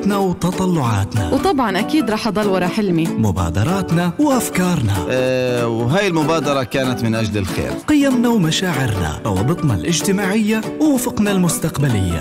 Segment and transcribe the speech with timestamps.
[0.00, 1.30] طموحاتنا وتطلعاتنا.
[1.30, 3.06] وطبعا أكيد رح أضل ورا حلمي.
[3.06, 5.06] مبادراتنا وأفكارنا.
[5.10, 7.70] آه وهاي المبادرة كانت من أجل الخير.
[7.88, 12.20] قيمنا ومشاعرنا روابطنا الاجتماعية ووفقنا المستقبلية.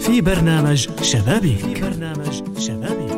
[0.00, 1.58] في برنامج شبابيك.
[1.58, 3.09] في برنامج شبابيك.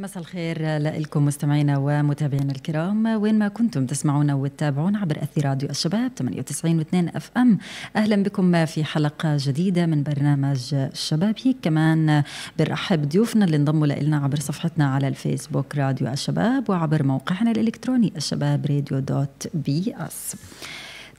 [0.00, 3.06] مساء الخير لكم مستمعينا ومتابعينا الكرام.
[3.06, 7.58] وين ما كنتم تسمعونا وتتابعون عبر أثير راديو الشباب 98 و2 أف أم.
[7.96, 12.22] أهلا بكم في حلقة جديدة من برنامج شبابيك كمان
[12.58, 18.66] بنرحب ضيوفنا اللي انضموا لنا عبر صفحتنا على الفيسبوك راديو الشباب وعبر موقعنا الإلكتروني الشباب
[18.66, 20.36] راديو dot ps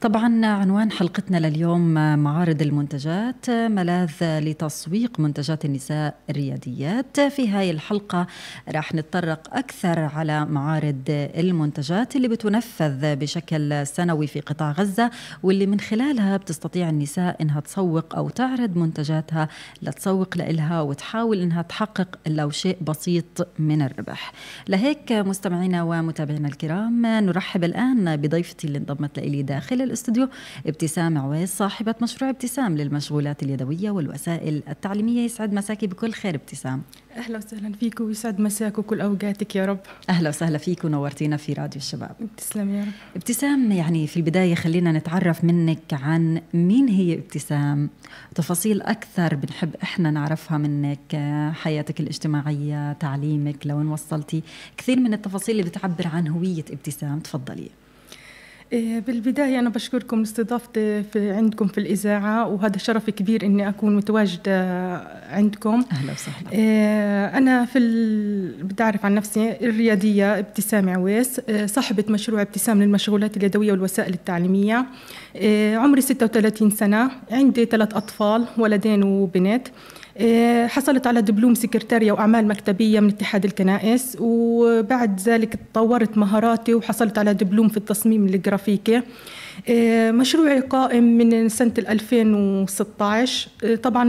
[0.02, 7.20] طبعا عنوان حلقتنا لليوم معارض المنتجات ملاذ لتسويق منتجات النساء الرياديات.
[7.20, 8.26] في هاي الحلقة
[8.68, 15.10] راح نتطرق أكثر على معارض المنتجات اللي بتنفذ بشكل سنوي في قطاع غزة
[15.42, 19.48] واللي من خلالها بتستطيع النساء إنها تسوق أو تعرض منتجاتها
[19.82, 24.32] لتسوق لإلها وتحاول إنها تحقق لو شيء بسيط من الربح.
[24.68, 30.28] لهيك مستمعينا ومتابعينا الكرام نرحب الآن بضيفتي اللي انضمت لإلي داخل الاستوديو
[30.66, 35.24] ابتسام عويس صاحبة مشروع ابتسام للمشغولات اليدوية والوسائل التعليمية.
[35.24, 36.82] يسعد مساكي بكل خير ابتسام.
[37.16, 39.78] أهلا وسهلا فيك ويسعد مساك وكل أوقاتك يا رب.
[40.08, 42.16] أهلا وسهلا فيك ونورتينا في راديو الشباب.
[42.36, 42.92] تسلم يا رب.
[43.16, 47.90] ابتسام يعني في البداية خلينا نتعرف منك عن مين هي ابتسام.
[48.34, 51.16] تفاصيل أكثر بنحب إحنا نعرفها منك
[51.54, 54.42] حياتك الاجتماعية تعليمك لوين وصلتي.
[54.76, 57.70] كثير من التفاصيل اللي بتعبر عن هوية ابتسام تفضلي.
[58.72, 64.96] بالبداية أنا بشكركم لاستضافتي في عندكم في الإذاعة وهذا شرف كبير إني أكون متواجدة
[65.30, 65.84] عندكم.
[65.92, 66.52] أهلا وسهلا.
[66.52, 68.62] إيه، أنا في ال...
[68.62, 74.86] بتعرف عن نفسي الريادية ابتسام عويس إيه، صاحبة مشروع ابتسام للمشغولات اليدوية والوسائل التعليمية.
[75.74, 79.66] عمري 36 سنة عندي ثلاث أطفال ولدين وبنت.
[79.68, 79.72] إيه،
[80.66, 87.34] حصلت على دبلوم سكرتارية وأعمال مكتبية من اتحاد الكنائس وبعد ذلك طورت مهاراتي وحصلت على
[87.34, 89.02] دبلوم في التصميم الجرافيكي.
[89.68, 94.04] إيه، مشروعي قائم من سنة 2016 إيه، طبعا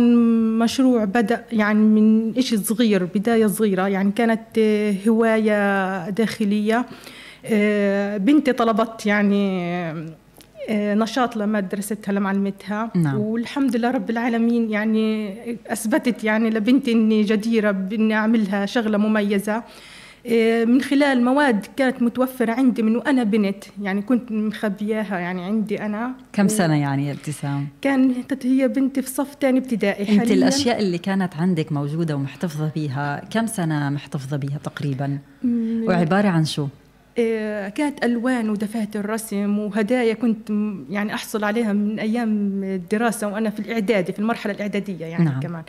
[0.64, 4.60] مشروع بدأ يعني من إشي صغير بداية صغيرة يعني كانت
[5.08, 6.86] هواية داخلية.
[8.18, 9.94] بنتي طلبت يعني
[10.70, 13.20] آه، نشاط لمدرستها لمعلمتها نعم.
[13.20, 15.34] والحمد لله رب العالمين يعني
[15.68, 19.64] أثبتت يعني لبنتي إني جديرة بإني أعملها شغلة مميزة
[20.28, 25.82] آه، من خلال مواد كانت متوفرة عندي من وأنا بنت يعني كنت مخبياها يعني عندي
[25.82, 30.80] أنا كم سنة يعني يا ابتسام؟ كانت هي بنتي في صف ثاني ابتدائي أنت الأشياء
[30.80, 35.20] اللي كانت عندك موجودة ومحتفظة بيها كم سنة محتفظة بيها تقريبا؟
[35.88, 36.68] وعبارة عن شو؟
[37.18, 40.50] إيه، كانت ألوان ودفاتر رسم وهدايا كنت
[40.90, 45.40] يعني أحصل عليها من أيام الدراسة وأنا في الإعدادي في المرحلة الإعدادية يعني نعم.
[45.40, 45.64] كمان.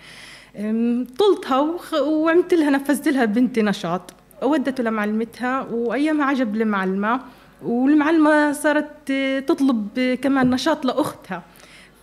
[1.19, 4.15] طلتها وعملت لها نفذت لها بنتي نشاط.
[4.43, 7.21] ودته لمعلمتها وأيامها عجب المعلمة
[7.63, 9.13] والمعلمة صارت
[9.47, 11.43] تطلب كمان نشاط لأختها.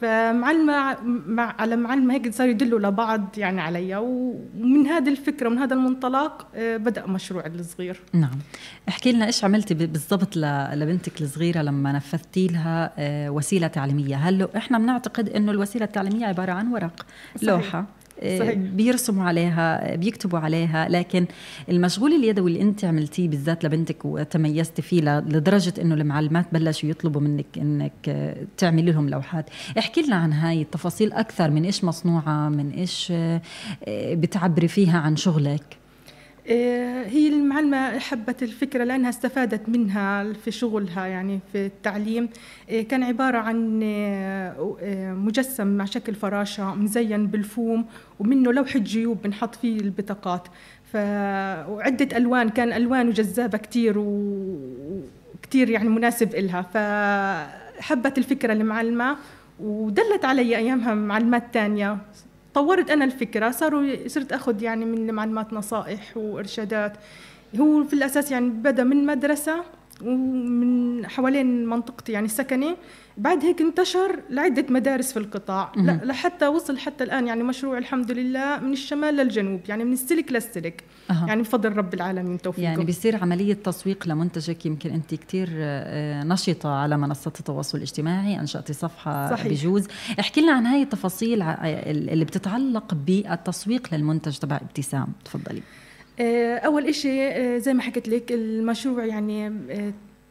[0.01, 0.97] فمعلمة
[1.27, 3.97] مع على معلمة هيك صاروا يدلوا لبعض يعني عليا.
[3.97, 7.99] ومن هذه الفكرة ومن هذا المنطلق آه، بدأ مشروع الصغير.
[8.13, 8.39] نعم.
[8.89, 10.37] احكي لنا إيش عملتي بالضبط
[10.73, 16.51] لبنتك الصغيرة لما نفذتي لها آه، وسيلة تعليمية؟ هل إحنا بنعتقد إنه الوسيلة التعليمية عبارة
[16.51, 17.49] عن ورق صحيح.
[17.49, 17.85] لوحة؟
[18.23, 18.53] صحيح.
[18.53, 21.25] بيرسموا عليها بيكتبوا عليها لكن
[21.69, 27.45] المشغول اليدوي اللي انت عملتيه بالذات لبنتك وتميزتي فيه لدرجة إنه المعلمات بلشوا يطلبوا منك
[27.57, 29.49] إنك تعملي لهم لوحات
[29.79, 33.13] احكي لنا عن هاي التفاصيل أكثر من إيش مصنوعة من إيش
[33.89, 35.80] بتعبري فيها عن شغلك
[37.05, 42.29] هي المعلمة حبت الفكرة لأنها استفادت منها في شغلها يعني في التعليم.
[42.69, 47.85] إيه، كان عبارة عن إيه، مجسم مع شكل فراشة مزين بالفوم
[48.19, 50.47] ومنه لوحة جيوب بنحط فيه البطاقات.
[50.93, 50.95] ف...
[51.69, 56.61] وعدة ألوان كان ألوانه جذابة كتير وكتير يعني مناسب إلها.
[56.61, 59.17] فحبت الفكرة المعلمة
[59.59, 61.97] ودلت علي أيامها معلمات تانية.
[62.53, 63.51] طورت أنا الفكرة.
[63.51, 66.93] صاروا صرت أخذ يعني من معلومات نصائح وإرشادات.
[67.59, 69.63] هو في الأساس يعني بدأ من مدرسة
[70.01, 72.75] ومن حوالين منطقتي يعني سكني.
[73.17, 75.71] بعد هيك انتشر لعدة مدارس في القطاع.
[75.75, 80.31] لا لحتى وصل حتى الآن يعني مشروع الحمد لله من الشمال للجنوب يعني من السلك
[80.31, 80.83] للسلك.
[81.11, 81.25] أه.
[81.27, 82.63] يعني بفضل رب العالمين توفيقه.
[82.63, 88.73] يعني بيصير عملية تسويق لمنتجك يمكن أنت كتير آه، نشطة على منصات التواصل الاجتماعي أنشأتي
[88.73, 89.47] صفحة صحيح.
[89.47, 89.87] بجوز.
[90.19, 95.07] احكي لنا عن هاي التفاصيل اللي بتتعلق بالتسويق للمنتج تبع ابتسام.
[95.25, 95.61] تفضلي.
[96.19, 99.51] آه، أول إشي آه، زي ما حكيت لك المشروع يعني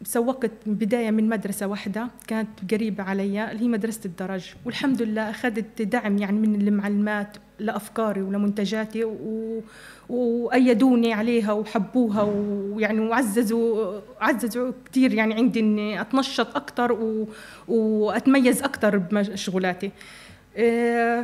[0.03, 4.45] سوقت بداية من مدرسة واحدة كانت قريبة علي اللي هي مدرسة الدرج.
[4.65, 9.63] والحمد لله أخذت دعم يعني من المعلمات لأفكاري ولمنتجاتي و...
[10.09, 17.29] وأيدوني عليها وحبوها ويعني وعززوا عززوا كثير يعني عندي إني أتنشط أكثر و...
[17.69, 19.91] وأتميز أكثر بمشغولاتي
[20.57, 21.23] آه،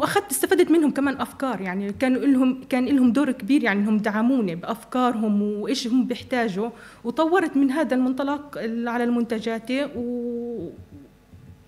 [0.00, 4.54] فاخذت استفدت منهم كمان أفكار يعني كانوا لهم كان لهم دور كبير يعني إنهم دعموني
[4.54, 6.70] بأفكارهم وإيش هم بيحتاجوا
[7.04, 10.70] وطورت من هذا المنطلق على المنتجاتي و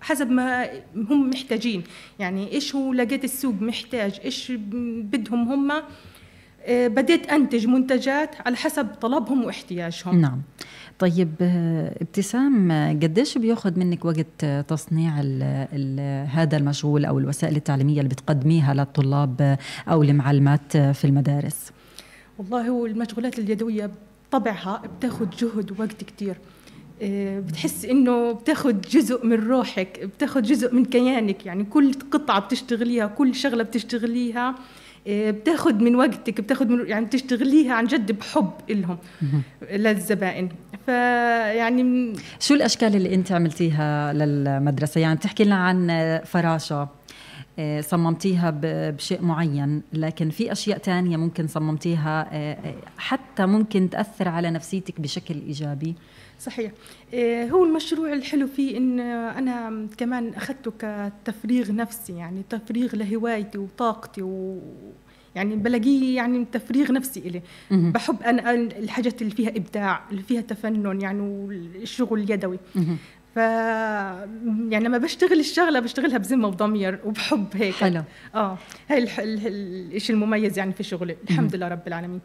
[0.01, 1.83] حسب ما هم محتاجين.
[2.19, 4.51] يعني إيش هو لقيت السوق محتاج إيش
[5.11, 5.81] بدهم هم؟
[6.65, 10.21] آه، بديت أنتج منتجات على حسب طلبهم واحتياجهم.
[10.21, 10.41] نعم.
[11.01, 11.31] طيب
[12.01, 12.71] ابتسام
[13.03, 15.43] قديش بياخذ منك وقت تصنيع ال
[15.73, 19.57] ال هذا المشغول أو الوسائل التعليمية اللي بتقدميها للطلاب
[19.87, 21.71] أو المعلمات في المدارس؟
[22.37, 23.91] والله هو المشغولات اليدوية
[24.31, 26.37] طبعها بتاخذ جهد ووقت كثير
[27.01, 33.07] آه، بتحس إنه بتاخذ جزء من روحك بتاخذ جزء من كيانك يعني كل قطعة بتشتغليها
[33.07, 34.55] كل شغلة بتشتغليها
[35.07, 38.97] آه، بتاخذ من وقتك بتاخذ من يعني بتشتغليها عن جد بحب لهم
[39.71, 40.49] للزبائن.
[40.85, 46.87] فيعني شو الأشكال اللي أنت عملتيها للمدرسة؟ يعني بتحكي لنا عن فراشة
[47.59, 54.49] آه، صممتيها بشيء معين لكن في أشياء تانية ممكن صممتيها آه، حتى ممكن تأثر على
[54.49, 55.95] نفسيتك بشكل إيجابي؟
[56.39, 56.71] صحيح.
[57.51, 64.59] هو المشروع الحلو فيه إن أنا كمان أخذته كتفريغ نفسي يعني تفريغ لهوايتي وطاقتي و
[65.35, 67.41] يعني بلاقيه يعني تفريغ نفسي إلي
[67.71, 72.59] بحب أنا الحاجات اللي فيها إبداع اللي فيها تفنن يعني والشغل اليدوي.
[73.35, 77.73] ف يعني لما بشتغل الشغلة بشتغلها بذمة وضمير وبحب هيك.
[77.73, 78.03] حلو.
[78.35, 78.57] آه.
[78.89, 81.15] هاي الشيء المميز يعني في شغلي.
[81.29, 82.19] الحمد لله رب العالمين.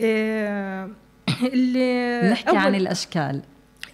[0.00, 0.90] آه
[1.54, 3.42] اللي نحكي عن الأشكال.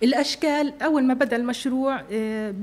[0.02, 2.54] الأشكال أول ما بدأ المشروع آه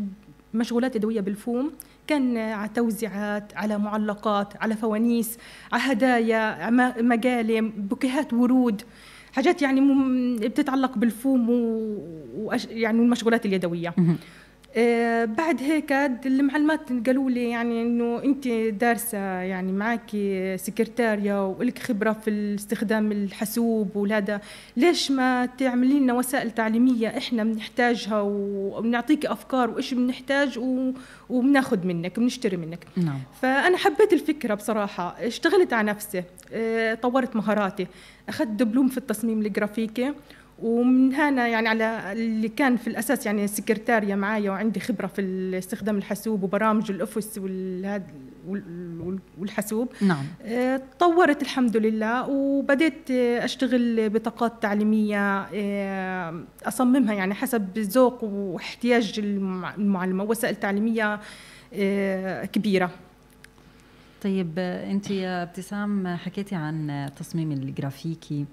[0.54, 1.72] مشغولات يدوية بالفوم.
[2.08, 5.38] كان على توزيعات على معلقات على فوانيس
[5.72, 6.70] على هدايا
[7.02, 8.82] مقالم بوكيهات ورود
[9.34, 9.82] حاجات يعني
[10.48, 12.54] بتتعلق بالفوم و...
[12.70, 13.94] يعني المشغولات اليدوية.
[15.26, 15.92] بعد هيك
[16.26, 20.10] المعلمات قالوا لي يعني إنه أنت دارسة يعني معك
[20.56, 24.42] سكرتارية ولك خبرة في استخدام الحاسوب وهذا
[24.78, 30.60] ليش ما تعملي لنا وسائل تعليمية إحنا بنحتاجها وبنعطيك أفكار وإيش بنحتاج
[31.30, 33.20] وبناخذ منك بنشتري منك نعم.
[33.42, 36.24] فأنا حبيت الفكرة بصراحة اشتغلت على نفسي
[36.54, 37.88] آه طورت مهاراتي
[38.30, 40.14] أخذت دبلوم في التصميم الجرافيكي
[40.60, 45.22] ومن هنا يعني على اللي كان في الأساس يعني سكرتاريا معايا وعندي خبرة في
[45.58, 47.40] استخدام الحاسوب وبرامج الأوفيس
[49.38, 49.88] والحاسوب.
[50.02, 50.26] نعم.
[50.42, 59.14] آه، طورت الحمد لله وبديت أشتغل بطاقات تعليمية آه، أصممها يعني حسب ذوق واحتياج
[59.78, 61.20] المعلمة وسائل تعليمية
[61.74, 62.92] آه، كبيرة.
[64.24, 68.46] طيب انت يا ابتسام حكيتي عن التصميم الجرافيكي.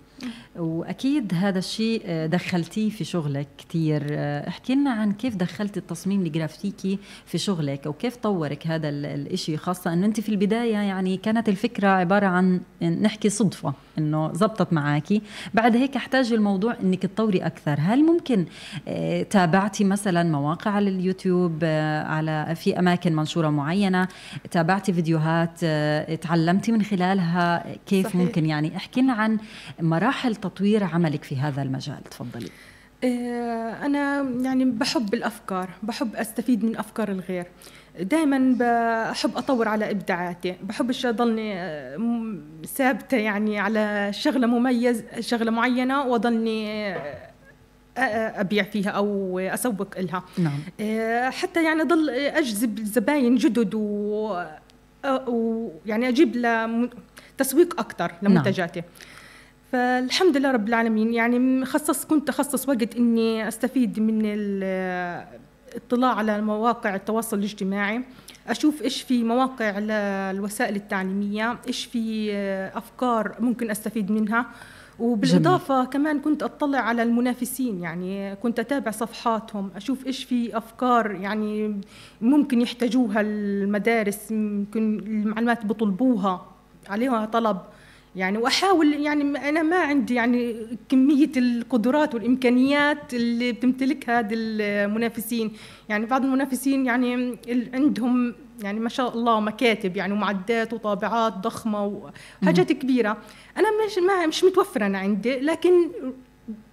[0.57, 4.07] وأكيد هذا الشيء دخلتيه في شغلك كثير
[4.49, 9.93] احكي لنا عن كيف دخلتي التصميم الجرافيكي في شغلك أو كيف طورك هذا الشيء خاصة
[9.93, 15.23] إنه أنت في البداية يعني كانت الفكرة عبارة عن نحكي صدفة إنه زبطت معاكي.
[15.55, 17.77] بعد هيك أحتاج الموضوع إنك تطوري أكثر.
[17.81, 18.47] هل ممكن
[18.89, 24.09] آه، تابعتي مثلا مواقع على اليوتيوب آه، على في أماكن منشورة معينة
[24.51, 28.17] تابعتي فيديوهات آه، تعلمتي من خلالها؟ كيف صحيح.
[28.17, 29.39] ممكن يعني؟ احكي لنا عن
[29.81, 32.51] مراحل تطوير عملك في هذا المجال؟ تفضلي.
[33.85, 37.47] أنا يعني بحب الأفكار بحب أستفيد من أفكار الغير.
[38.01, 40.55] دائما بحب أطور على إبداعاتي.
[40.63, 41.99] بحبش اضلني آه،
[42.67, 47.31] ثابتة يعني على شغلة مميز شغلة معينة واضلني آه،
[47.99, 50.25] آه، أبيع فيها أو أسوق لها.
[50.39, 50.59] نعم.
[51.31, 54.37] حتى يعني اضل أجذب زباين جدد و
[55.27, 56.33] ويعني أجيب
[57.39, 58.81] تسويق أكثر لمنتجاتي.
[58.81, 58.91] نعم.
[59.73, 61.15] فالحمد لله رب العالمين.
[61.15, 64.23] يعني خصص كنت أخصص وقت إني أستفيد من
[65.77, 68.03] اطلاع على مواقع التواصل الاجتماعي.
[68.49, 69.75] أشوف إيش في مواقع
[70.31, 72.33] الوسائل التعليمية إيش في
[72.75, 74.47] أفكار ممكن أستفيد منها.
[74.99, 75.91] وبالإضافة جميل.
[75.91, 81.81] كمان كنت أطلع على المنافسين يعني كنت أتابع صفحاتهم أشوف إيش في أفكار يعني
[82.21, 86.47] ممكن يحتاجوها المدارس ممكن المعلومات بيطلبوها
[86.89, 87.59] عليها طلب.
[88.17, 90.57] يعني وأحاول يعني أنا ما عندي يعني
[90.89, 95.53] كمية القدرات والإمكانيات اللي بتمتلكها هذه المنافسين.
[95.89, 97.39] يعني بعض المنافسين يعني
[97.75, 102.11] عندهم يعني ما شاء الله مكاتب يعني ومعدات وطابعات ضخمة
[102.43, 103.17] وحاجات كبيرة.
[103.57, 105.91] أنا مش ما مش متوفرة أنا عندي لكن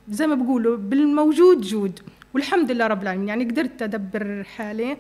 [0.10, 2.00] زي ما بقولوا بالموجود جود.
[2.34, 3.28] والحمد لله رب العالمين.
[3.28, 4.98] يعني قدرت أدبر حالي.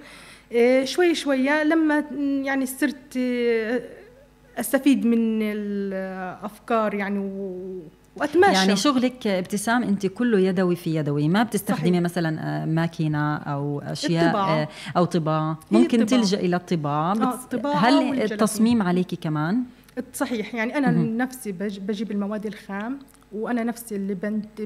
[0.53, 2.03] آه، شوي شوية لما
[2.43, 3.17] يعني صرت
[4.59, 7.59] أستفيد من الأفكار يعني و
[8.15, 8.53] وأتماشى.
[8.53, 12.01] يعني شغلك ابتسام أنت كله يدوي في يدوي ما بتستخدمي صحيح.
[12.01, 14.69] مثلا آه، ماكينة أو أشياء الطباعة.
[14.97, 15.57] أو طباعة.
[15.71, 16.21] ممكن الطباعة.
[16.23, 17.13] تلجا إلى الطباعة.
[17.13, 19.63] آه الطباعة هل التصميم عليكي كمان؟
[20.13, 20.55] صحيح.
[20.55, 22.99] يعني أنا م- نفسي بجيب المواد الخام
[23.31, 24.61] وأنا نفسي اللي بنت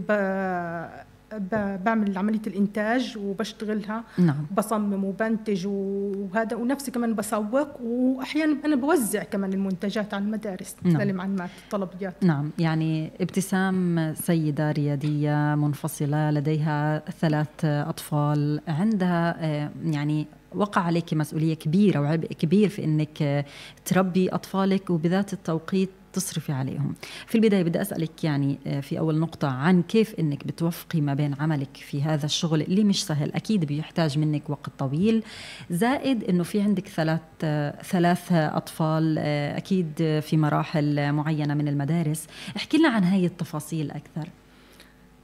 [1.85, 4.45] بعمل عملية الإنتاج وبشتغلها نعم.
[4.57, 11.01] بصمم وبنتج وهذا ونفسي كمان بسوق وأحيانا أنا بوزع كمان المنتجات على المدارس نعم.
[11.01, 20.81] للمعلمات الطلبيات نعم يعني ابتسام سيدة ريادية منفصلة لديها ثلاث أطفال عندها آه، يعني وقع
[20.81, 23.45] عليك مسؤولية كبيرة وعبء كبير في أنك
[23.85, 26.95] تربي أطفالك وبذات التوقيت تصرفي عليهم.
[27.27, 31.35] في البداية بدي أسألك يعني آه، في أول نقطة عن كيف أنك بتوفقي ما بين
[31.39, 35.23] عملك في هذا الشغل اللي مش سهل أكيد بيحتاج منك وقت طويل.
[35.69, 42.27] زائد أنه في عندك ثلاث آه، ثلاث أطفال آه، أكيد في مراحل معينة من المدارس.
[42.57, 44.29] احكي لنا عن هاي التفاصيل أكثر.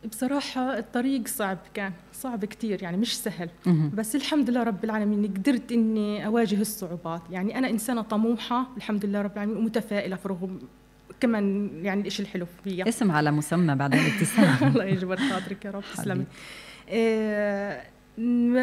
[0.06, 3.50] بصراحة الطريق صعب كان صعب كتير يعني مش سهل.
[3.94, 7.22] بس الحمد لله رب العالمين قدرت إني أواجه الصعوبات.
[7.32, 10.60] يعني أنا إنسانة طموحة الحمد لله رب العالمين ومتفائلة في رغم
[11.20, 14.68] كمان يعني الشيء الحلو فيها اسم على مسمى بعد الابتسام.
[14.68, 16.26] الله يجبر خاطرك يا رب تسلمي.
[16.90, 17.84] آه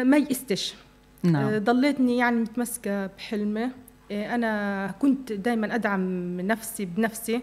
[0.03, 0.75] ما يئستش.
[1.23, 1.35] نعم.
[1.45, 3.69] آه ضليتني يعني متمسكة بحلمي.
[4.11, 7.41] آه أنا كنت دائما أدعم نفسي بنفسي.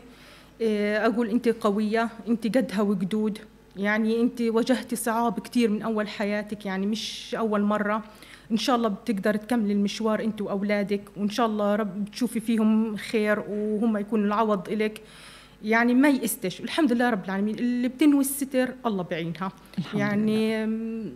[0.63, 3.39] آه أقول أنت قوية أنت قدها وقدود.
[3.77, 8.03] يعني انت واجهتي صعاب كثير من أول حياتك يعني مش أول مرة.
[8.53, 13.41] إن شاء الله بتقدر تكملي المشوار انت وأولادك وإن شاء الله رب تشوفي فيهم خير
[13.49, 15.01] وهم يكونوا العوض إلك
[15.63, 16.61] يعني ما يئستش.
[16.61, 17.55] الحمد لله رب العالمين.
[17.55, 19.53] اللي بتنوي الستر الله بعينها.
[19.79, 21.13] الحمد يعني لله.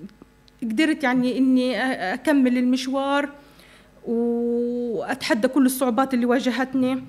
[0.62, 1.82] قدرت يعني إني
[2.14, 3.28] أكمل المشوار
[4.06, 7.04] وأتحدى كل الصعوبات اللي واجهتني.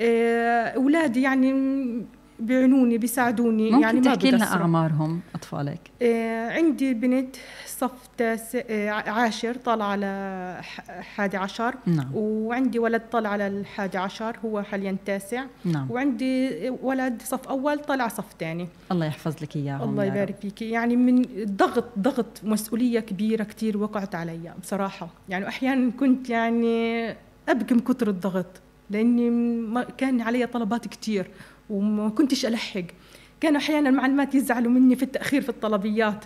[0.00, 1.52] آه، أولادي يعني
[2.46, 9.54] بيعنوني بيساعدوني ممكن يعني تحكي لنا أعمارهم أطفالك؟ آه عندي بنت صف تاسع آه عاشر
[9.54, 10.60] طالع على
[11.14, 11.74] حادي عشر.
[11.86, 12.10] نعم.
[12.14, 15.44] وعندي ولد طالع على الحادي عشر هو حاليا تاسع.
[15.64, 15.90] نعم.
[15.90, 18.68] وعندي ولد صف أول طالع صف ثاني.
[18.92, 20.62] الله يحفظ لك إياهم الله يبارك فيك.
[20.62, 25.08] يعني من ضغط ضغط مسؤولية كبيرة كثير وقعت علي بصراحة.
[25.28, 27.08] يعني أحيانا كنت يعني
[27.48, 28.46] أبكي من كثر الضغط
[28.90, 31.30] لأني كان علي طلبات كثير
[31.72, 32.84] وما كنتش ألحق.
[33.40, 36.24] كانوا أحيانا المعلمات يزعلوا مني في التأخير في الطلبيات.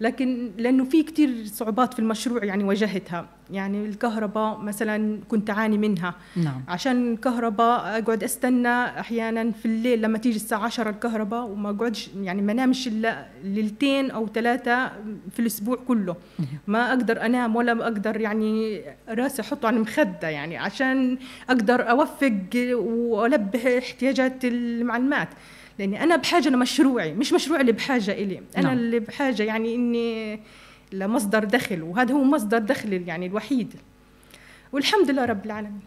[0.00, 3.28] لكن لأنه في كثير صعوبات في المشروع يعني واجهتها.
[3.50, 6.14] يعني الكهرباء مثلا كنت أعاني منها.
[6.36, 6.62] نعم.
[6.68, 12.42] عشان الكهرباء أقعد أستنى أحيانا في الليل لما تيجي الساعة 10 الكهرباء وما أقعدش يعني
[12.42, 14.88] ما نامش إلا ليلتين أو ثلاثة
[15.32, 16.16] في الأسبوع كله.
[16.66, 21.18] ما أقدر أنام ولا أقدر يعني راسي أحطه على المخده يعني عشان
[21.50, 22.32] أقدر أوفق
[22.74, 25.28] والبي احتياجات المعلمات.
[25.78, 28.42] لأني أنا بحاجة لمشروعي مش مشروعي اللي بحاجة إلي.
[28.56, 28.78] أنا نعم.
[28.78, 30.40] اللي بحاجة يعني إني
[30.92, 33.74] لمصدر دخل وهذا هو مصدر دخل يعني الوحيد.
[34.72, 35.80] والحمد لله رب العالمين.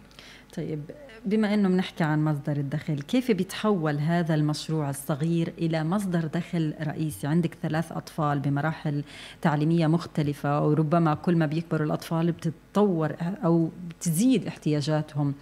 [0.58, 0.82] طيب
[1.26, 7.28] بما إنه بنحكي عن مصدر الدخل كيف بيتحول هذا المشروع الصغير إلى مصدر دخل رئيسي؟
[7.28, 9.04] عندك ثلاث أطفال بمراحل
[9.42, 15.34] تعليمية مختلفة وربما كل ما بيكبروا الأطفال بتتطور أو بتزيد احتياجاتهم.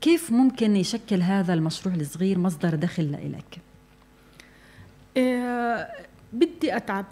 [0.00, 3.71] كيف ممكن يشكل هذا المشروع الصغير مصدر دخل لإلك؟
[5.16, 5.88] إيه
[6.32, 7.06] بدي أتعب.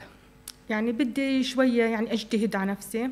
[0.71, 3.11] يعني بدي شوية يعني أجتهد على نفسي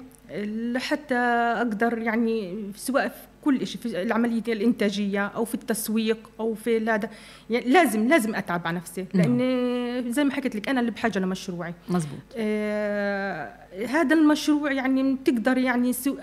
[0.73, 1.14] لحتى
[1.57, 3.14] أقدر يعني سواء في
[3.45, 7.11] كل شيء في العملية الإنتاجية أو في التسويق أو في هذا
[7.50, 9.07] يعني لازم لازم أتعب على نفسي.
[9.14, 9.38] نعم.
[9.38, 11.75] لأن زي ما حكيت لك أنا اللي بحاجة لمشروعي.
[11.88, 13.52] مزبوط آه
[13.88, 16.16] هذا المشروع يعني تقدر يعني سو...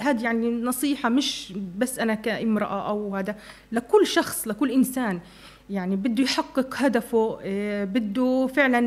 [0.00, 3.36] هذه يعني نصيحة مش بس أنا كامرأة أو هذا.
[3.72, 5.20] لكل شخص لكل إنسان
[5.70, 8.78] يعني بده يحقق هدفه آه، بده فعلا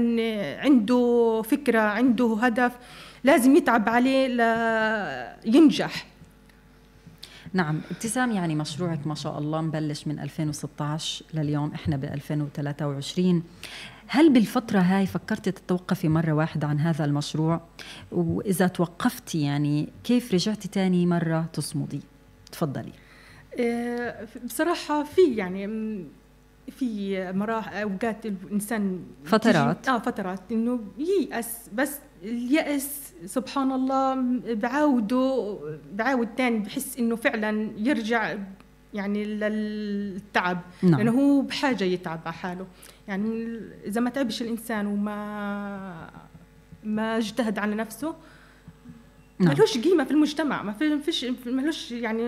[0.61, 2.71] عنده فكرة عنده هدف
[3.23, 4.27] لازم يتعب عليه
[5.45, 6.05] لينجح
[7.53, 13.43] نعم ابتسام يعني مشروعك ما شاء الله مبلش من 2016 لليوم إحنا ب 2023
[14.07, 17.61] هل بالفترة هاي فكرتي تتوقفي مرة واحدة عن هذا المشروع؟
[18.11, 22.01] وإذا توقفتي يعني كيف رجعتي تاني مرة تصمدي؟
[22.51, 22.91] تفضلي.
[23.59, 25.67] آه، بصراحة في يعني
[26.71, 29.89] في مراحل أوقات الإنسان فترات.
[29.89, 30.39] آه فترات.
[30.51, 34.15] إنه ييأس بس اليأس سبحان الله
[34.53, 35.57] بعاوده
[35.93, 38.35] بعاود تاني بحس إنه فعلا يرجع
[38.93, 40.61] يعني للتعب.
[40.83, 40.95] نعم.
[40.95, 42.67] لأنه هو بحاجة يتعب على حاله.
[43.07, 46.09] يعني إذا ما تعبش الإنسان وما
[46.83, 48.15] ما اجتهد على نفسه
[49.39, 49.53] نعم.
[49.53, 52.23] ملوش قيمة في المجتمع ما في فيش ملوش يعني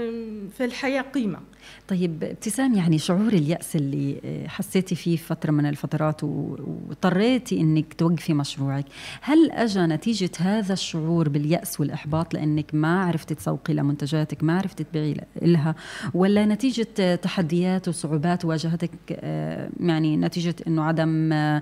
[0.57, 1.39] في الحياة قيمة
[1.87, 7.93] طيب ابتسام يعني شعور اليأس اللي آه، حسيتي فيه في فترة من الفترات واضطريتي إنك
[7.93, 8.85] توقفي مشروعك،
[9.21, 15.15] هل اجى نتيجة هذا الشعور باليأس والإحباط لأنك ما عرفتي تسوقي لمنتجاتك، ما عرفتي تبيعي
[15.41, 15.75] لها،
[16.13, 21.61] ولا نتيجة آه، تحديات وصعوبات واجهتك آه، يعني نتيجة إنه عدم آه،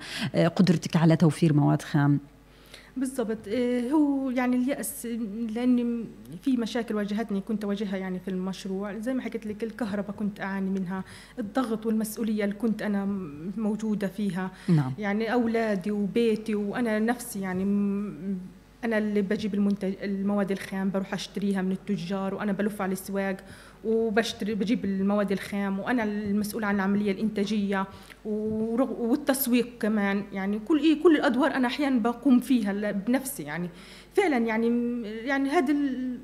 [0.55, 2.19] قدرتك على توفير مواد خام؟
[2.99, 3.47] بالضبط.
[3.47, 5.05] إيه، هو يعني اليأس
[5.55, 6.05] لأني
[6.41, 8.97] في مشاكل واجهتني كنت أواجهها يعني في المشروع.
[8.99, 11.03] زي ما حكيت لك الكهرباء كنت أعاني منها.
[11.39, 13.05] الضغط والمسؤولية اللي كنت أنا
[13.57, 14.51] موجودة فيها.
[14.67, 14.93] نعم.
[14.99, 17.63] يعني أولادي وبيتي وأنا نفسي يعني
[18.83, 23.37] أنا اللي بجيب المنتج المواد الخام بروح أشتريها من التجار وأنا بلف على الأسواق
[23.85, 27.85] وبشتري بجيب المواد الخام وأنا المسؤولة عن العملية الإنتاجية
[28.25, 30.23] ورغ- والتسويق كمان.
[30.33, 33.69] يعني كل إيه كل الأدوار أنا أحيانا بقوم فيها بنفسي يعني.
[34.15, 34.67] فعلا يعني
[35.07, 36.19] يعني هذه ال-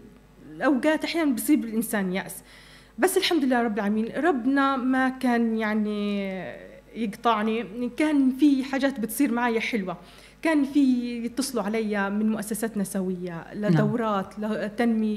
[0.52, 2.44] الأوقات أحيانا بصيب الإنسان يأس.
[2.98, 6.20] بس الحمد لله رب العالمين ربنا ما كان يعني
[6.96, 9.98] يقطعني كان في حاجات بتصير معي حلوة.
[10.46, 15.16] كان في يتصلوا علي من مؤسسات نسوية لدورات لتنمي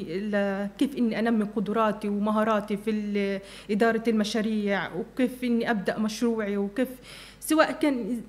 [0.79, 6.89] كيف إني أنمي قدراتي ومهاراتي في إدارة المشاريع وكيف إني أبدأ مشروعي وكيف
[7.41, 8.23] سواء كان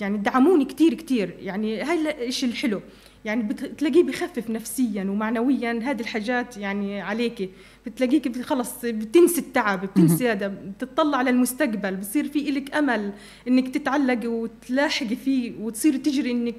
[0.00, 1.34] يعني دعموني كتير كتير.
[1.40, 2.80] يعني هاي الشيء الحلو؟
[3.24, 7.50] يعني بتلاقيه بخفف نفسيا ومعنويا هذه الحاجات يعني عليك
[7.86, 13.12] بتلاقيك بت- خلص بتنسي التعب بتنسي هذا بتطلع للمستقبل بصير في إلك أمل
[13.48, 16.54] إنك تتعلقي وتلاحقي فيه وتصير تجري إنك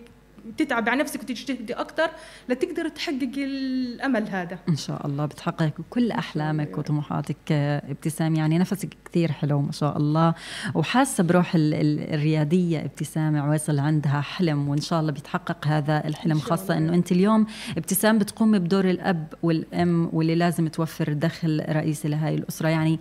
[0.58, 2.08] تتعب على نفسك وتجتهدي أكتر
[2.50, 4.60] لتقدر تحققي الأمل هذا.
[4.70, 9.98] إن شاء الله بتحقق كل أحلامك وطموحاتك آه، ابتسام يعني نفسك كثير حلو ما شاء
[9.98, 10.34] الله.
[10.76, 16.40] وحاسة بروح ال- ال- الريادية ابتسام عويصل عندها حلم وإن شاء الله بيتحقق هذا الحلم
[16.40, 16.78] خاصة.
[16.78, 17.46] إنه أنت اليوم
[17.78, 22.68] ابتسام بتقومي بدور الأب والأم واللي لازم توفر دخل رئيسي لهي الأسرة.
[22.70, 23.00] يعني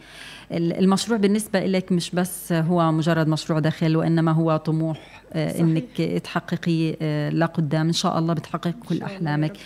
[0.53, 5.61] ال- المشروع بالنسبة لك مش بس هو مجرد مشروع دخل وإنما هو طموح صحيح.
[5.61, 9.57] إنك تحققي آه، لقدام إن شاء الله بتحقق كل أحلامك.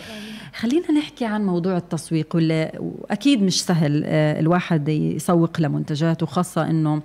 [0.55, 7.01] خلينا نحكي عن موضوع التسويق واللي واكيد مش سهل آه، الواحد يسوق لمنتجاته خاصه إنه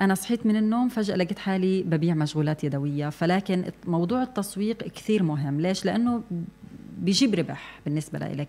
[0.00, 3.08] أنا صحيت من النوم فجأة لقيت حالي ببيع مشغولات يدوية.
[3.08, 5.60] فلكن موضوع التسويق كثير مهم.
[5.60, 6.22] ليش؟ لأنه
[6.98, 8.48] بيجيب ربح بالنسبة لإلك.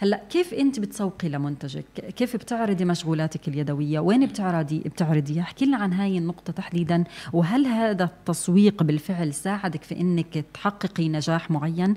[0.00, 1.84] هلا كيف انت بتسوقي لمنتجك؟
[2.16, 7.04] كيف بتعرضي مشغولاتك اليدوية؟ وين بتعرضي بتعرضيها احكي لنا عن هاي النقطة تحديدا.
[7.32, 11.94] وهل هذا التسويق بالفعل ساعدك في انك تحققي نجاح معين؟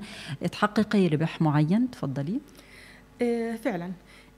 [0.52, 2.40] تحققي ربح معين؟ تفضلي.
[3.22, 3.92] آه، فعلا.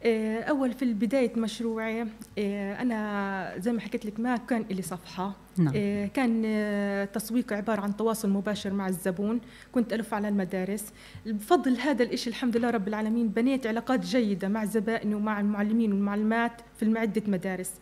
[0.07, 2.07] آه، أول في بدايه مشروعي
[2.39, 5.37] آه، أنا زي ما حكيت لك ما كان لي صفحة.
[5.59, 5.73] نعم.
[5.77, 9.41] آه، كان تسويق عبارة عن تواصل مباشر مع الزبون.
[9.73, 10.93] كنت ألف على المدارس.
[11.27, 16.53] بفضل هذا الإشي الحمد لله رب العالمين بنيت علاقات جيدة مع زبائني ومع المعلمين والمعلمات
[16.79, 17.73] في عده مدارس.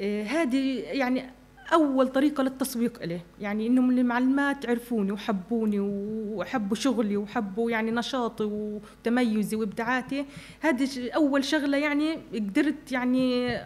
[0.00, 1.24] هذه يعني
[1.72, 9.56] أول طريقة للتسويق له يعني إنهم المعلمات عرفوني وحبوني وحبوا شغلي وحبوا يعني نشاطي وتميزي
[9.56, 10.26] وإبداعاتي.
[10.60, 13.56] هذه أول شغلة يعني قدرت يعني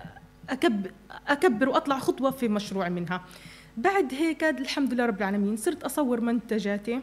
[0.50, 0.90] اكبر
[1.28, 3.24] أكبر وأطلع خطوة في مشروع منها.
[3.76, 7.00] بعد هيك الحمد لله رب العالمين صرت أصور منتجاتي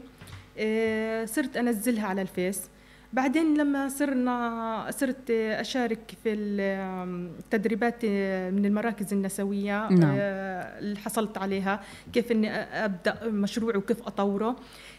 [0.58, 2.70] آه، صرت أنزلها على الفيس.
[3.18, 8.06] بعدين لما صرنا صرت أشارك في التدريبات
[8.56, 10.16] من المراكز النسوية نعم.
[10.18, 11.82] آه، اللي حصلت عليها
[12.14, 14.56] كيف إني أبدأ مشروعي وكيف أطوره.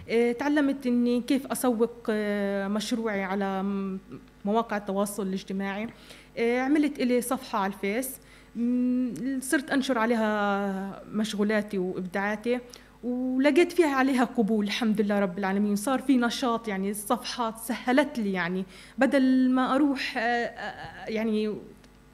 [0.08, 3.62] آه، تعلمت إني كيف أسوق آه، مشروعي على
[4.44, 5.88] مواقع التواصل الاجتماعي.
[6.38, 8.20] عملت لي صفحة على الفيس.
[9.40, 12.60] صرت أنشر عليها مشغولاتي وإبداعاتي.
[13.04, 15.76] ولقيت فيها عليها قبول الحمد لله رب العالمين.
[15.76, 18.64] صار في نشاط يعني الصفحات سهلت لي يعني
[18.98, 21.54] بدل ما أروح آه، آه، يعني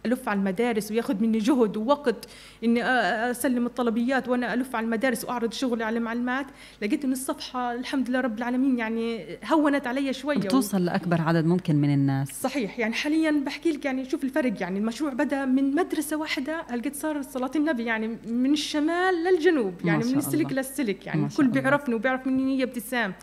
[0.07, 2.29] ألف على المدارس وياخذ مني جهد ووقت
[2.65, 2.85] إني
[3.31, 6.47] أسلم الطلبيات وأنا ألف على المدارس وأعرض شغلي على المعلمات
[6.83, 11.77] لقيت إن الصفحة الحمد لله رب العالمين يعني هونت علي شوية بتوصل لأكبر عدد ممكن
[11.77, 16.17] من الناس صحيح يعني حاليا بحكي لك يعني شوف الفرق يعني المشروع بدأ من مدرسة
[16.17, 20.63] واحدة هلقيت صار صلاة النبي يعني من الشمال للجنوب يعني من السلك الله.
[20.63, 21.49] للسلك يعني الكل.
[21.49, 23.15] بيعرفني وبيعرف مني هي ابتسام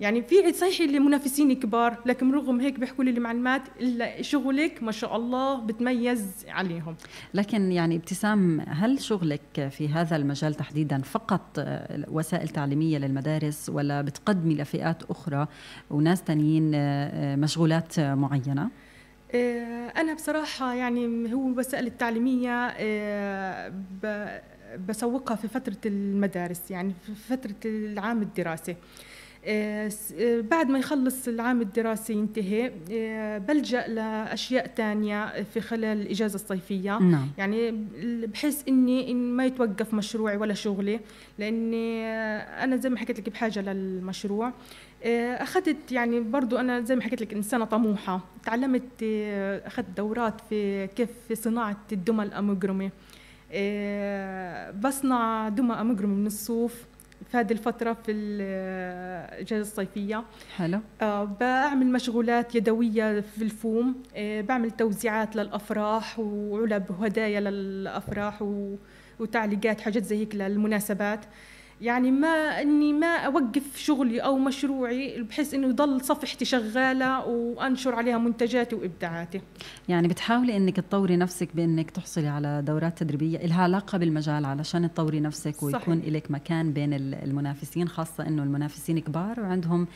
[0.00, 4.92] يعني في صحيح اللي منافسيني كبار لكن رغم هيك بيحكوا لي المعلومات إلا شغلك ما
[4.92, 6.96] شاء الله بتميز عليهم
[7.34, 14.02] لكن يعني ابتسام هل شغلك في هذا المجال تحديدا فقط آه، وسائل تعليمية للمدارس ولا
[14.02, 15.46] بتقدمي لفئات أخرى
[15.90, 18.70] وناس تانيين آه، آه، مشغولات معينة؟
[19.34, 22.74] آه، أنا بصراحة يعني هو الوسائل التعليمية
[24.88, 28.76] بسوقها في فترة المدارس يعني في فترة العام الدراسي
[30.50, 32.72] بعد ما يخلص العام الدراسي ينتهي
[33.38, 36.98] بلجأ لأشياء تانية في خلال الإجازة الصيفية.
[36.98, 37.28] نعم.
[37.38, 37.70] يعني
[38.26, 41.00] بحيث إني إن ما يتوقف مشروعي ولا شغلي
[41.38, 42.06] لأني
[42.64, 44.52] أنا زي ما حكيت لك بحاجة للمشروع.
[45.04, 48.20] آه، أخذت يعني برضو أنا زي ما حكيت لك إنسانة طموحة.
[48.44, 52.90] تعلمت آه، أخذت دورات في كيف في صناعة الدمى الأمجرمي.
[53.52, 56.84] آه، بصنع دمى أمجرمي من الصوف.
[57.30, 60.24] في هذه الفترة في الإجازة الصيفية.
[60.56, 60.80] حلو.
[61.40, 64.02] بعمل مشغولات يدوية في الفوم.
[64.18, 68.44] بعمل توزيعات للأفراح وعلب وهدايا للأفراح
[69.20, 71.20] وتعليقات حاجات زي هيك للمناسبات.
[71.80, 78.18] يعني ما إني ما أوقف شغلي أو مشروعي بحيث إنه يضل صفحتي شغالة وأنشر عليها
[78.18, 79.40] منتجاتي وإبداعاتي.
[79.88, 85.20] يعني بتحاولي إنك تطوري نفسك بإنك تحصلي على دورات تدريبية لها علاقة بالمجال علشان تطوري
[85.20, 89.86] نفسك ويكون لك مكان بين المنافسين خاصة إنه المنافسين كبار وعندهم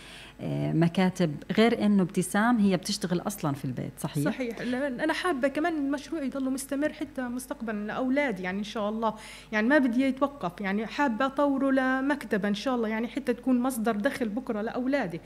[0.75, 4.61] مكاتب غير إنه ابتسام هي بتشتغل أصلا في البيت صحيح؟ صحيح.
[4.61, 9.15] أنا حابة كمان المشروع يضل مستمر حتى مستقبلا لأولادي يعني إن شاء الله.
[9.53, 13.97] يعني ما بدي يتوقف يعني حابة أطوره لمكتبة إن شاء الله يعني حتى تكون مصدر
[13.97, 15.21] دخل بكرة لأولادي.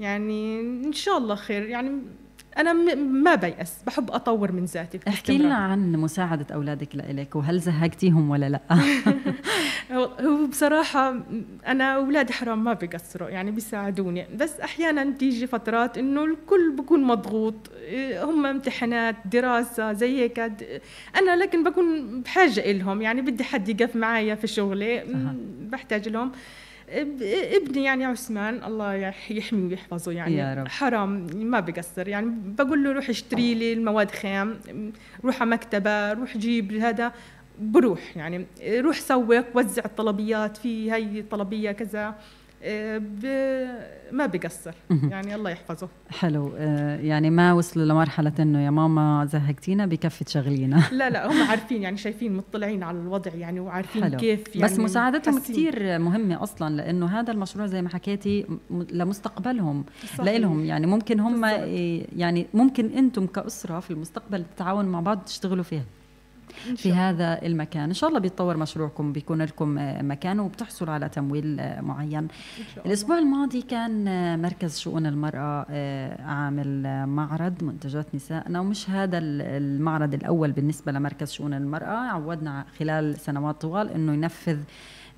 [0.00, 1.68] يعني إن شاء الله خير.
[1.68, 2.02] يعني
[2.58, 5.00] أنا ما بيأس بحب أطور من ذاتي.
[5.08, 8.60] احكي لنا عن مساعدة أولادك لإلك وهل زهقتيهم ولا لأ؟
[9.92, 11.22] هو بصراحة
[11.66, 14.26] أنا أولادي حرام ما بيقصروا يعني بيساعدوني.
[14.36, 17.70] بس أحيانا تيجي فترات إنه الكل بكون مضغوط
[18.16, 20.38] هم امتحانات دراسة زي هيك.
[21.16, 25.04] أنا لكن بكون بحاجة إلهم يعني بدي حد يقف معايا في شغلي
[25.60, 26.32] بحتاج لهم.
[26.92, 30.36] ابني يعني عثمان الله يحميه ويحفظه يعني.
[30.36, 30.68] يا رب.
[30.68, 32.32] حرام ما بقصر يعني.
[32.58, 34.58] بقول له روح اشتري لي المواد خام
[35.24, 37.12] روح على مكتبة روح جيب هذا.
[37.60, 42.14] بروح يعني روح سوق وزع الطلبيات في هي طلبية كذا.
[44.12, 44.74] ما بقصر.
[44.90, 45.88] يعني الله يحفظه.
[46.10, 46.52] حلو.
[46.56, 51.82] آه، يعني ما وصلوا لمرحلة إنه يا ماما زهقتينا بكفي تشغلينا لا لا هم عارفين
[51.82, 54.16] يعني شايفين مطلعين على الوضع يعني وعارفين حلو.
[54.16, 59.84] كيف يعني بس مساعدتهم كثير مهمة أصلا لأنه هذا المشروع زي ما حكيتي لمستقبلهم
[60.18, 61.44] لهم يعني ممكن هم
[62.16, 65.84] يعني ممكن أنتم كأسرة في المستقبل تتعاونوا مع بعض تشتغلوا فيها.
[66.76, 67.82] في هذا المكان.
[67.82, 72.28] إن شاء الله بيتطور مشروعكم بيكون لكم مكان وبتحصلوا على تمويل معين.
[72.86, 74.04] الأسبوع الماضي كان
[74.42, 81.54] مركز شؤون المرأة آه، عامل معرض منتجات نسائنا ومش هذا المعرض الأول بالنسبة لمركز شؤون
[81.54, 81.86] المرأة.
[82.10, 84.58] عودنا خلال سنوات طوال إنه ينفذ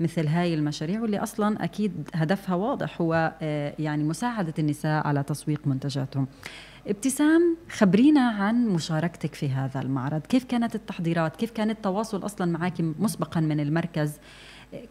[0.00, 5.66] مثل هاي المشاريع واللي أصلا أكيد هدفها واضح هو آه، يعني مساعدة النساء على تسويق
[5.66, 6.26] منتجاتهم.
[6.86, 10.20] ابتسام خبرينا عن مشاركتك في هذا المعرض.
[10.20, 14.12] كيف كانت التحضيرات؟ كيف كان التواصل أصلا معك مسبقا من المركز؟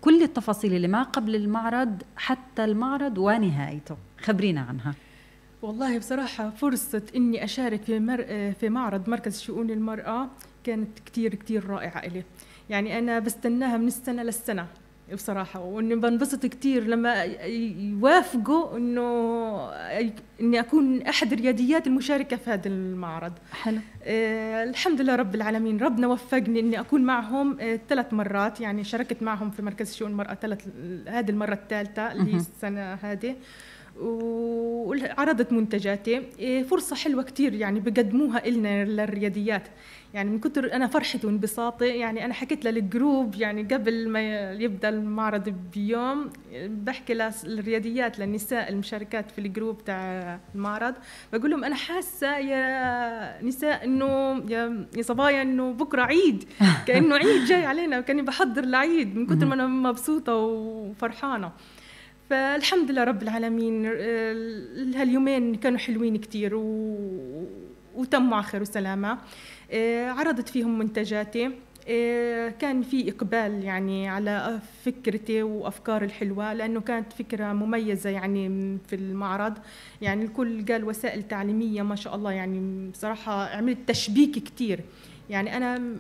[0.02, 3.98] كل التفاصيل اللي ما قبل المعرض حتى المعرض ونهايته.
[4.22, 4.94] خبرينا عنها.
[5.62, 8.24] والله بصراحة فرصة إني أشارك في مر...
[8.60, 10.28] في معرض مركز شؤون المرأة
[10.64, 12.24] كانت كتير كتير رائعة إلي.
[12.70, 14.68] يعني أنا بستناها من السنة للسنة.
[15.16, 19.70] بصراحة وإني بنبسط كثير لما يوافقوا إنه
[20.42, 23.34] إني أكون أحد الرياديات المشاركة في هذا المعرض.
[23.52, 23.78] حلو.
[24.04, 25.80] آه الحمد لله رب العالمين.
[25.80, 28.62] ربنا وفقني إني أكون معهم آه ثلاث مرات.
[28.62, 30.68] يعني شاركت معهم في مركز شؤون المرأة ثلاث
[31.08, 33.36] هذه المرة الثالثة اللي السنة هذه.
[34.00, 36.22] وعرضت منتجاتي.
[36.42, 39.64] آه، فرصة حلوة كتير يعني بقدموها إلنا للرياديات.
[40.14, 45.56] يعني من كثر أنا فرحتي وانبساطي يعني أنا حكيت للجروب يعني قبل ما يبدأ المعرض
[45.74, 50.94] بيوم بحكي للرياديات للنساء المشاركات في الجروب تاع المعرض.
[51.34, 56.44] بقول لهم أنا حاسة يا نساء إنه يا يا صبايا إنه بكرة عيد.
[56.88, 61.52] كأنه عيد جاي علينا كأني بحضر العيد من كثر ما أنا مبسوطة وفرحانة.
[62.30, 63.86] فالحمد لله رب العالمين
[64.96, 66.98] هاليومين كانوا حلوين كتير و...
[67.96, 69.18] وتموا على خير وسلامة.
[70.18, 71.50] عرضت فيهم منتجاتي.
[71.88, 78.96] آه، كان في إقبال يعني على فكرتي وأفكار الحلوة لأنه كانت فكرة مميزة يعني في
[78.96, 79.54] المعرض.
[80.02, 84.80] يعني الكل قال وسائل تعليمية ما شاء الله يعني بصراحة عملت تشبيك كتير.
[85.30, 85.96] يعني أنا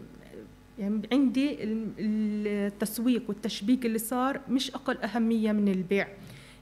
[0.79, 1.57] يعني عندي
[1.99, 6.07] التسويق والتشبيك اللي صار مش أقل أهمية من البيع.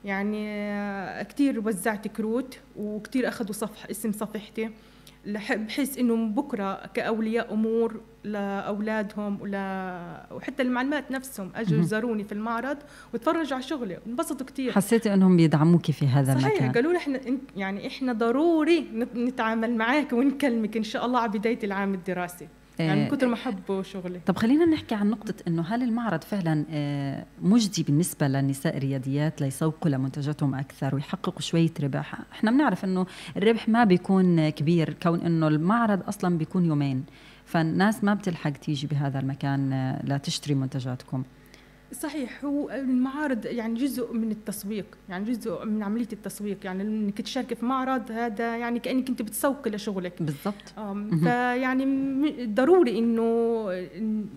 [0.06, 4.70] يعني كتير وزعت كروت وكتير أخذوا صفح اسم صفحتي.
[5.28, 12.78] بحيث إنه بكرة كأولياء أمور لأولادهم ولا وحتى المعلمات نفسهم أجوا زاروني في المعرض
[13.14, 17.20] وتفرجوا على شغلي انبسطوا كثير حسيتي إنهم بيدعموك في هذا صحيح المكان؟ قالوا لي إحنا
[17.56, 22.48] يعني إحنا ضروري نتعامل معك ونكلمك إن شاء الله على بداية العام الدراسي.
[22.80, 23.12] يعني من إيه.
[23.12, 27.84] كثر ما حبوا شغلي طب خلينا نحكي عن نقطة إنه هل المعرض فعلا آه، مجدي
[27.84, 33.06] بالنسبة للنساء الرياديات ليسوقوا لمنتجاتهم أكثر ويحققوا شوية ربح، إحنا بنعرف إنه
[33.38, 37.06] الربح ما بيكون كبير كون إنه المعرض أصلا بيكون يومين
[37.46, 41.24] فالناس ما بتلحق تيجي بهذا المكان آه، لتشتري منتجاتكم
[41.92, 47.56] صحيح هو المعارض يعني جزء من التسويق يعني جزء من عملية التسويق يعني إنك تشاركي
[47.56, 50.74] في معرض هذا يعني كأنك أنت بتسوقي لشغلك بالضبط.
[51.24, 53.70] فيعني ضروري إنه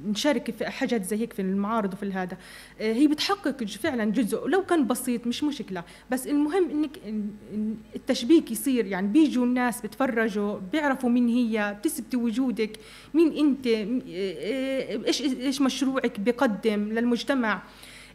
[0.07, 2.37] نشارك في حاجات زي هيك في المعارض وفي هذا.
[2.81, 5.85] آه، هي بتحقق فعلا جزء لو كان بسيط مش مشكلة.
[6.11, 6.91] بس المهم إنك
[7.97, 12.73] التشبيك يصير يعني بيجوا الناس بتفرجوا بيعرفوا مين هي بتثبتي وجودك
[13.15, 17.42] مين أنت آه، آه، إيش إيش مشروعك بيقدم للمجتمع.
[17.45, 17.63] المجتمع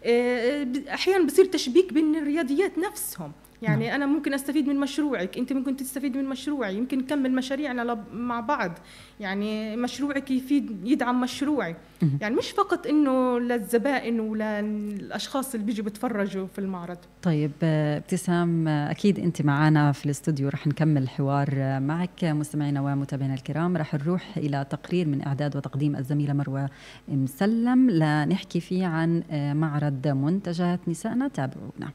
[0.03, 3.31] آه، أحيانا بصير تشبيك بين الرياضيات نفسهم.
[3.61, 3.95] يعني نعم.
[3.95, 8.71] أنا ممكن أستفيد من مشروعك أنت ممكن تستفيد من مشروعي يمكن نكمل مشاريعنا مع بعض.
[9.19, 11.75] يعني مشروعك يفيد يدعم مشروعي.
[12.21, 16.97] يعني مش فقط إنه للزبائن وللاشخاص اللي بيجوا بيتفرجوا في المعرض.
[17.21, 22.23] طيب ابتسام أكيد أنت معنا في الاستوديو رح نكمل الحوار معك.
[22.23, 26.69] مستمعينا ومتابعينا الكرام رح نروح إلى تقرير من إعداد وتقديم الزميلة مروة
[27.07, 27.89] مسلم.
[27.89, 29.23] لنحكي فيه عن
[29.55, 31.91] معرض منتجات نسائنا تابعونا.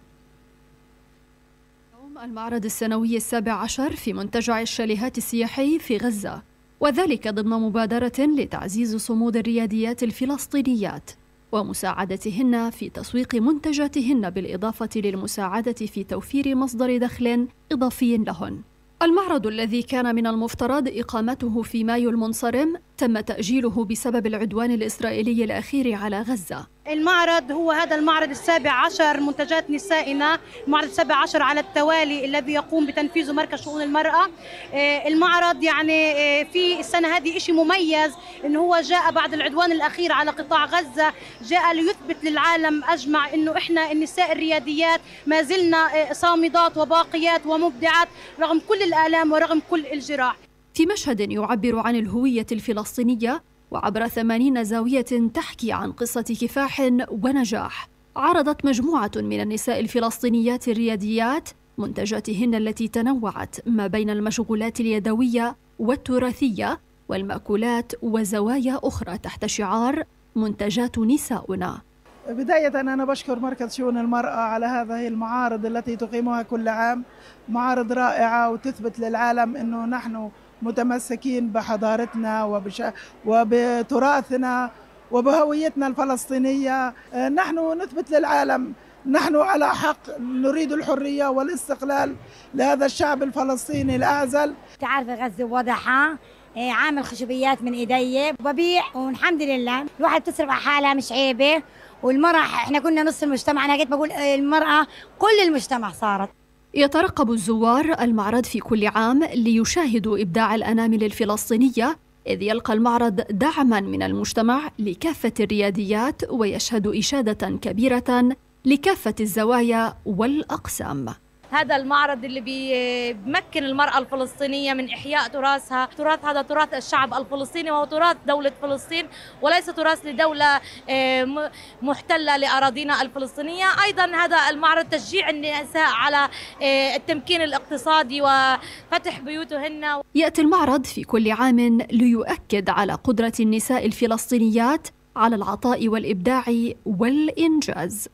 [2.18, 6.42] المعرض السنوي السابع عشر في منتجع الشاليهات السياحي في غزة.
[6.80, 11.10] وذلك ضمن مبادرة لتعزيز صمود الرياديات الفلسطينيات
[11.52, 18.60] ومساعدتهن في تسويق منتجاتهن بالإضافة للمساعدة في توفير مصدر دخل إضافي لهن.
[19.02, 25.94] المعرض الذي كان من المفترض إقامته في مايو المنصرم تم تأجيله بسبب العدوان الإسرائيلي الأخير
[25.94, 26.66] على غزة.
[26.88, 32.86] المعرض هو هذا المعرض السابع عشر منتجات نسائنا المعرض السابع عشر على التوالي الذي يقوم
[32.86, 34.28] بتنفيذه مركز شؤون المرأة.
[34.74, 38.12] آه، المعرض يعني آه، في السنة هذه شيء مميز
[38.44, 43.92] إنه هو جاء بعد العدوان الأخير على قطاع غزة جاء ليثبت للعالم أجمع إنه إحنا
[43.92, 48.08] النساء الرياديات ما زلنا آه، صامدات وباقيات ومبدعات
[48.40, 50.36] رغم كل الآلام ورغم كل الجراح.
[50.74, 53.42] في مشهد يعبر عن الهوية الفلسطينية
[53.72, 62.54] وعبر ثمانين زاوية تحكي عن قصة كفاح ونجاح عرضت مجموعة من النساء الفلسطينيات الرياديات منتجاتهن
[62.54, 70.04] التي تنوعت ما بين المشغولات اليدوية والتراثية والمأكولات وزوايا أخرى تحت شعار
[70.36, 71.80] منتجات نساؤنا.
[72.28, 77.04] بداية أنا بشكر مركز شؤون المرأة على هذه المعارض التي تقيمها كل عام
[77.48, 80.30] معارض رائعة وتثبت للعالم أنه نحن
[80.62, 82.82] متمسكين بحضارتنا وبش...
[83.26, 84.70] وبتراثنا
[85.10, 86.94] وبهويتنا الفلسطينية.
[87.14, 88.72] آه، نحن نثبت للعالم
[89.06, 92.16] نحن على حق نريد الحرية والاستقلال
[92.54, 94.54] لهذا الشعب الفلسطيني الأعزل.
[94.80, 96.18] تعرف غزة وضحها
[96.56, 99.86] آه، عامل خشبيات من إيدي وببيع والحمد لله.
[100.00, 101.62] الواحد بتصرف على حالها مش عيبة
[102.02, 104.86] والمرأة إحنا كنا نص المجتمع أنا قلت بقول المرأة
[105.18, 106.30] كل المجتمع صارت.
[106.74, 114.02] يترقب الزوار المعرض في كل عام ليشاهدوا إبداع الأنامل الفلسطينية إذ يلقى المعرض دعما من
[114.02, 121.06] المجتمع لكافة الرياديات ويشهد إشادة كبيرة لكافة الزوايا والأقسام.
[121.52, 125.88] هذا المعرض اللي بيمكن المرأة الفلسطينية من إحياء تراثها.
[125.98, 129.06] تراث هذا تراث الشعب الفلسطيني وهو تراث دولة فلسطين
[129.42, 130.60] وليس تراث لدولة
[130.90, 131.50] آه،
[131.82, 133.64] محتلة لأراضينا الفلسطينية.
[133.84, 136.28] أيضا هذا المعرض تشجيع النساء على
[136.62, 140.02] آه، التمكين الاقتصادي وفتح بيوتهن.
[140.14, 146.44] يأتي المعرض في كل عام ليؤكد على قدرة النساء الفلسطينيات على العطاء والإبداع
[146.86, 148.08] والإنجاز.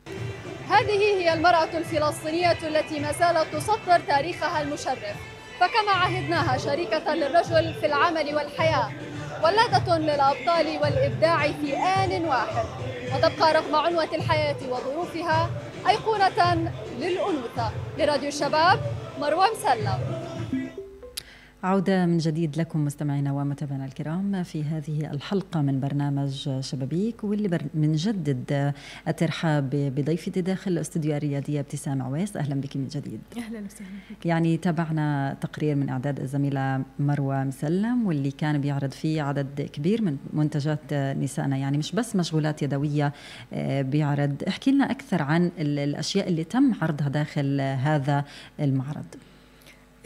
[0.69, 5.15] هذه هي المرأة الفلسطينية التي ما زالت تسطر تاريخها المشرف.
[5.59, 8.91] فكما عهدناها شريكة للرجل في العمل والحياة
[9.43, 12.65] ولادة للأبطال والإبداع في آن واحد.
[13.13, 15.49] وتبقى رغم عنوة الحياة وظروفها
[15.89, 17.71] أيقونة للأنوثة.
[17.97, 18.79] لراديو الشباب
[19.19, 20.28] مروى مسلم
[21.63, 28.73] عودة من جديد لكم مستمعينا ومتابعينا الكرام في هذه الحلقة من برنامج شبابيك واللي بنجدد
[29.07, 32.37] الترحاب بضيفتي داخل الاستوديو الريادية ابتسام عويس.
[32.37, 33.19] أهلا بك من جديد.
[33.37, 33.89] أهلا وسهلا
[34.25, 40.17] يعني تابعنا تقرير من إعداد الزميلة مروة مسلم واللي كان بيعرض فيه عدد كبير من
[40.33, 41.57] منتجات نسائنا.
[41.57, 43.13] يعني مش بس مشغولات يدوية
[43.53, 44.43] آه، بيعرض.
[44.47, 48.25] احكي لنا أكثر عن الأشياء اللي تم عرضها داخل هذا
[48.59, 49.05] المعرض.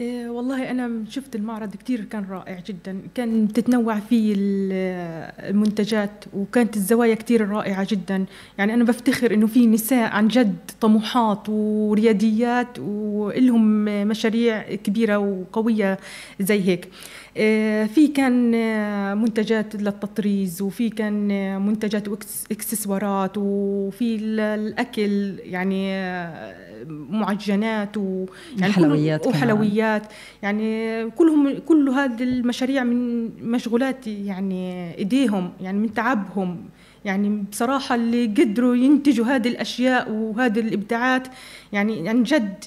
[0.00, 3.00] إيه والله أنا شفت المعرض كتير كان رائع جدا.
[3.14, 8.24] كان تتنوع فيه المنتجات وكانت الزوايا كتير رائعة جدا.
[8.58, 15.98] يعني أنا بفتخر إنه في نساء عن جد طموحات ورياديات وإلهم مشاريع كبيرة وقوية
[16.40, 16.88] زي هيك.
[17.86, 26.04] في كان آه، منتجات للتطريز وفي كان آه، منتجات وإكسسوارات وفي الأكل يعني
[26.88, 28.26] معجنات و
[28.58, 30.02] يعني حلويات وحلويات.
[30.42, 36.56] يعني كلهم كل هذه المشاريع من مشغولات يعني إيديهم يعني من تعبهم.
[37.04, 41.28] يعني بصراحة اللي قدروا ينتجوا هذه الأشياء وهذه الإبداعات
[41.72, 42.64] يعني عن جد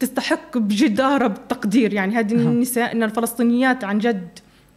[0.00, 1.92] تستحق بجدارة بالتقدير.
[1.92, 4.28] يعني هذه النساء إن الفلسطينيات عن جد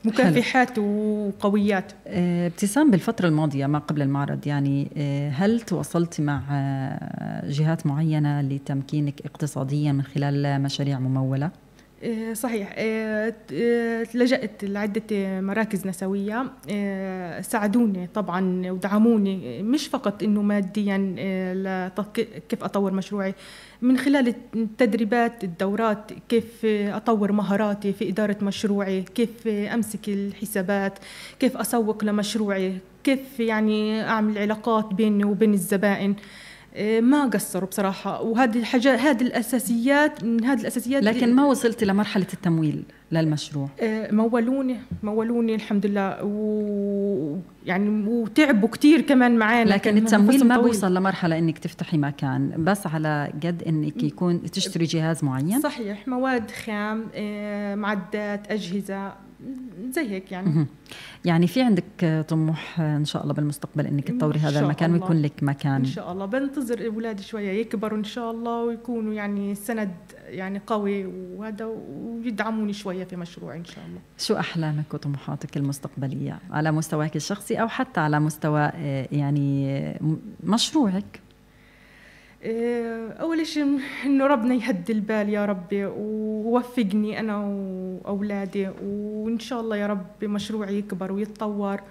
[0.05, 1.91] مكافحات وقويات.
[2.07, 4.47] آه، ابتسام بالفترة الماضية ما قبل المعرض.
[4.47, 11.51] يعني آه، هل تواصلت مع آه، جهات معينة لتمكينك اقتصاديا من خلال مشاريع ممولة؟
[12.33, 12.75] صحيح.
[14.15, 16.45] لجأت لعدة مراكز نسوية.
[17.41, 21.15] ساعدوني طبعا ودعموني مش فقط إنه ماديا
[22.49, 23.33] كيف أطور مشروعي.
[23.81, 30.99] من خلال التدريبات الدورات كيف أطور مهاراتي في إدارة مشروعي كيف أمسك الحسابات
[31.39, 36.15] كيف أسوق لمشروعي كيف يعني أعمل علاقات بيني وبين الزبائن.
[36.99, 38.21] ما قصروا بصراحة.
[38.21, 43.69] وهذه الحاجات هذه الاساسيات من هذه الأساسيات لكن ما وصلت لمرحله التمويل للمشروع.
[43.81, 46.23] إيه، مولوني مولوني الحمد لله.
[46.23, 49.69] ويعني وتعبوا كثير كمان معانا.
[49.69, 55.23] لكن التمويل ما بوصل لمرحلة إنك تفتحي مكان بس على قد إنك يكون تشتري جهاز
[55.23, 56.07] معين؟ صحيح.
[56.07, 59.13] مواد خام إيه، معدات أجهزة.
[59.89, 60.65] زي هيك يعني.
[61.25, 65.01] يعني في عندك طموح إن شاء الله بالمستقبل إنك تطوري هذا المكان الله.
[65.01, 65.75] ويكون لك مكان.
[65.75, 66.25] إن شاء الله.
[66.25, 69.91] بنتظر أولادي شوية يكبروا إن شاء الله ويكونوا يعني سند
[70.27, 73.99] يعني قوي وهذا ويدعموني شوية في مشروعي إن شاء الله.
[74.17, 79.99] شو أحلامك وطموحاتك المستقبلية؟ على مستواك الشخصي أو حتى على مستوى آه، يعني
[80.43, 81.32] مشروعك؟ إيه،
[82.45, 89.87] أول شيء إنه ربنا يهدي البال يا ربي ووفقني أنا وأولادي وإن شاء الله يا
[89.87, 91.81] رب مشروعي يكبر ويتطور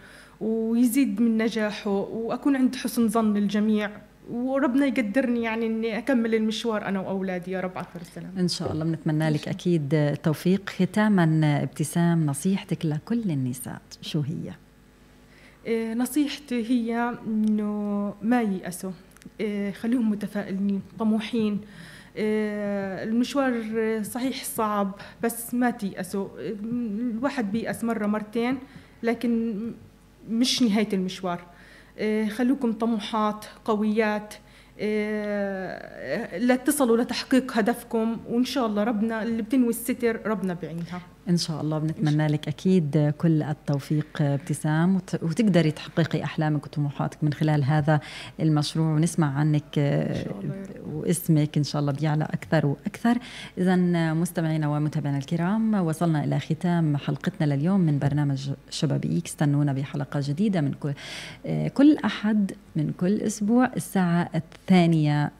[0.41, 3.91] ويزيد من نجاحه وأكون عند حسن ظن الجميع
[4.31, 8.33] وربنا يقدرني يعني إني أكمل المشوار أنا وأولادي يا رب عفر السلام.
[8.39, 13.81] إن شاء الله بنتمنى لك أكيد التوفيق ختاما ابتسام نصيحتك لكل النساء.
[14.01, 14.53] شو هي؟
[15.67, 18.91] إيه، نصيحتي هي إنه ما ييأسوا.
[18.91, 19.12] آه،
[19.73, 21.61] خليهم متفائلين طموحين.
[22.17, 23.53] آه، المشوار
[24.03, 26.29] صحيح صعب بس ما تيأسوا.
[26.39, 28.59] الواحد بيأس مرة مرتين
[29.03, 29.57] لكن
[30.31, 31.45] مش نهاية المشوار.
[31.99, 34.35] آه، خلوكم طموحات قويات.
[36.39, 41.01] لا تصلوا لتحقيق هدفكم وإن شاء الله ربنا اللي بتنوي الستر ربنا بعينها.
[41.29, 47.65] إن شاء الله بنتمنى لك أكيد كل التوفيق ابتسام وتقدري تحققي أحلامك وطموحاتك من خلال
[47.65, 48.01] هذا
[48.41, 48.87] المشروع.
[48.95, 49.79] ونسمع عنك
[50.93, 53.19] واسمك إن شاء الله بيعلى أكثر وأكثر.
[53.59, 53.77] اذا
[54.15, 59.27] مستمعينا ومتابعينا الكرام وصلنا إلى ختام حلقتنا لليوم من برنامج شبابيك.
[59.27, 60.93] استنونا بحلقة جديدة من كل
[61.75, 65.31] كل أحد من كل أسبوع الساعة الثانية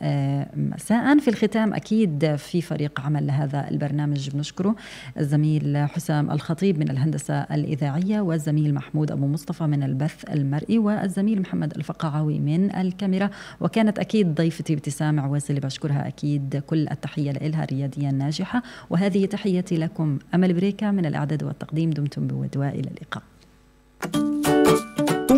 [0.57, 1.19] مساء.
[1.19, 4.77] في الختام أكيد في فريق عمل لهذا البرنامج بنشكره
[5.19, 11.77] الزميل حسام الخطيب من الهندسة الإذاعية والزميل محمود أبو مصطفى من البث المرئي والزميل محمد
[11.77, 13.31] الفقعاوي من الكاميرا.
[13.61, 18.63] وكانت أكيد ضيفتي ابتسام عويس اللي بشكرها أكيد كل التحية لها ريادية ناجحة.
[18.91, 23.23] وهذه تحيتي لكم أمل بريكا من الإعداد والتقديم دمتم بود وإلى اللقاء.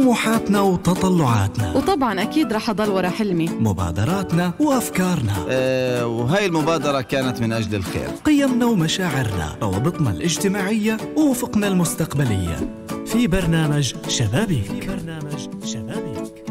[0.05, 1.77] طموحاتنا وتطلعاتنا.
[1.77, 3.49] وطبعا أكيد رح أضل ورا حلمي.
[3.49, 5.33] مبادراتنا وأفكارنا.
[5.49, 8.09] أه وهي المبادرة كانت من أجل الخير.
[8.25, 12.75] قيمنا ومشاعرنا روابطنا الاجتماعية وافقنا المستقبلية.
[13.07, 14.65] في برنامج شبابيك.
[14.65, 16.44] في برنامج شبابيك.